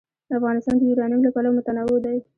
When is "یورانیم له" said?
0.89-1.31